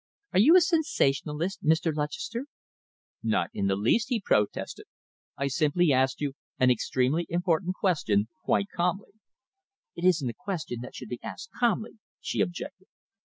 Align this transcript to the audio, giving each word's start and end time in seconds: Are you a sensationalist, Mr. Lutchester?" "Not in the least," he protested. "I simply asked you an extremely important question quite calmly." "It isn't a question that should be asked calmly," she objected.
Are 0.33 0.39
you 0.39 0.55
a 0.55 0.61
sensationalist, 0.61 1.63
Mr. 1.63 1.93
Lutchester?" 1.93 2.45
"Not 3.21 3.51
in 3.53 3.67
the 3.67 3.75
least," 3.75 4.07
he 4.09 4.19
protested. 4.19 4.87
"I 5.37 5.45
simply 5.47 5.93
asked 5.93 6.21
you 6.21 6.33
an 6.57 6.71
extremely 6.71 7.27
important 7.29 7.75
question 7.75 8.27
quite 8.43 8.65
calmly." 8.75 9.11
"It 9.95 10.03
isn't 10.03 10.27
a 10.31 10.43
question 10.43 10.79
that 10.81 10.95
should 10.95 11.09
be 11.09 11.19
asked 11.21 11.49
calmly," 11.55 11.99
she 12.19 12.41
objected. 12.41 12.87